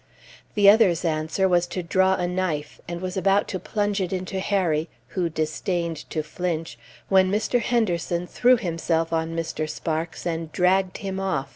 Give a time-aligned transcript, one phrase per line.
[0.55, 4.39] The other's answer was to draw a knife, and was about to plunge it into
[4.39, 7.59] Harry, who disdained to flinch, when Mr.
[7.61, 9.69] Henderson threw himself on Mr.
[9.69, 11.49] Sparks and dragged him off.